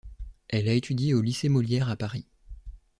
[0.47, 2.25] Elle a étudié au lycée Molière à Paris.